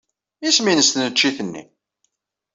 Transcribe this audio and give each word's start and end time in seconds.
Isem-nnes 0.47 0.89
tneččit-nni? 0.89 1.63